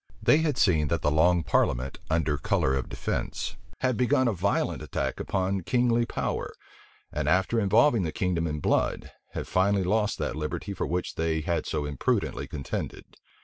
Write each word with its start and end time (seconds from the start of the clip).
They 0.19 0.39
had 0.39 0.57
seen 0.57 0.87
that 0.87 1.03
the 1.03 1.11
long 1.11 1.43
parliament, 1.43 1.99
under 2.09 2.35
color 2.39 2.73
of 2.73 2.89
defence, 2.89 3.55
had 3.81 3.97
begun 3.97 4.27
a 4.27 4.33
violent 4.33 4.81
attack 4.81 5.19
upon 5.19 5.61
kingly 5.61 6.07
power; 6.07 6.55
and 7.13 7.29
after 7.29 7.59
involving 7.59 8.01
the 8.01 8.11
kingdom 8.11 8.47
in 8.47 8.61
blood, 8.61 9.11
had 9.33 9.45
finally 9.47 9.83
lost 9.83 10.17
that 10.17 10.35
liberty 10.35 10.73
for 10.73 10.87
which 10.87 11.13
they 11.13 11.41
had 11.41 11.67
so 11.67 11.85
imprudently 11.85 12.47
contended. 12.47 13.15